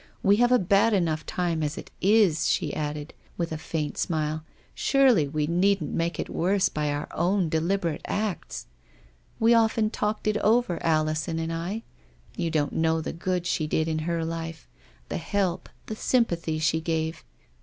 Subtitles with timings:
[0.23, 4.37] We have a bad enough time as it is," she added" with* a faint smile;
[4.37, 4.43] a
[4.73, 8.65] surely we needn't make it worse by our own deliberate acts!
[9.39, 11.83] We often talked it all over, Alison and I.
[12.35, 14.67] You don't know the good she did in her life,
[15.09, 15.31] the IN WHICH CIVILISATION TRIUMPHS.
[15.31, 17.23] 305 help, the sympathy she gave.